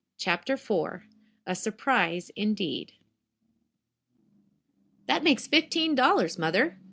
[0.17, 1.03] CHAPTER IV
[1.45, 2.93] A SURPRISE, INDEED
[5.05, 6.79] That makes fifteen dollars, mother.